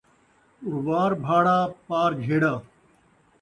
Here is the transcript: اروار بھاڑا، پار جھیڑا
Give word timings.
اروار 0.67 1.11
بھاڑا، 1.25 1.57
پار 1.87 2.11
جھیڑا 2.23 2.53